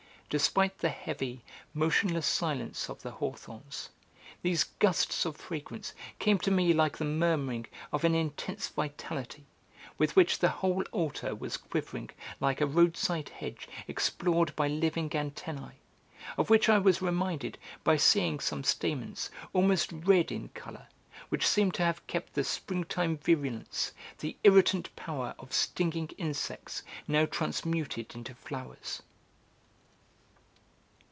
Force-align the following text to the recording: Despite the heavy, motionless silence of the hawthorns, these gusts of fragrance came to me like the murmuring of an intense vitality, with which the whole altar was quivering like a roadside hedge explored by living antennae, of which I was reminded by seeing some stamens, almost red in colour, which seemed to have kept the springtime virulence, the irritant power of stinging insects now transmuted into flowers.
Despite 0.31 0.77
the 0.77 0.87
heavy, 0.87 1.43
motionless 1.73 2.25
silence 2.25 2.87
of 2.89 3.01
the 3.01 3.11
hawthorns, 3.11 3.89
these 4.41 4.63
gusts 4.63 5.25
of 5.25 5.35
fragrance 5.35 5.91
came 6.19 6.37
to 6.39 6.49
me 6.51 6.71
like 6.71 6.97
the 6.97 7.03
murmuring 7.03 7.65
of 7.91 8.05
an 8.05 8.15
intense 8.15 8.69
vitality, 8.69 9.45
with 9.97 10.15
which 10.15 10.39
the 10.39 10.47
whole 10.47 10.85
altar 10.93 11.35
was 11.35 11.57
quivering 11.57 12.11
like 12.39 12.61
a 12.61 12.65
roadside 12.65 13.27
hedge 13.27 13.67
explored 13.89 14.55
by 14.55 14.69
living 14.69 15.13
antennae, 15.13 15.81
of 16.37 16.49
which 16.49 16.69
I 16.69 16.77
was 16.77 17.01
reminded 17.01 17.57
by 17.83 17.97
seeing 17.97 18.39
some 18.39 18.63
stamens, 18.63 19.31
almost 19.51 19.91
red 19.91 20.31
in 20.31 20.47
colour, 20.53 20.87
which 21.27 21.45
seemed 21.45 21.73
to 21.73 21.83
have 21.83 22.07
kept 22.07 22.35
the 22.35 22.45
springtime 22.45 23.17
virulence, 23.17 23.91
the 24.19 24.37
irritant 24.45 24.95
power 24.95 25.35
of 25.37 25.51
stinging 25.51 26.07
insects 26.17 26.83
now 27.05 27.25
transmuted 27.25 28.15
into 28.15 28.33
flowers. 28.33 29.01